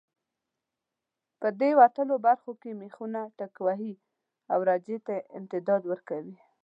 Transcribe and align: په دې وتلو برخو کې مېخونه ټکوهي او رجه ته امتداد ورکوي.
په 1.39 1.47
دې 1.59 1.71
وتلو 1.81 2.15
برخو 2.27 2.51
کې 2.61 2.71
مېخونه 2.81 3.21
ټکوهي 3.37 3.93
او 4.51 4.59
رجه 4.69 4.97
ته 5.07 5.15
امتداد 5.37 5.81
ورکوي. 5.87 6.37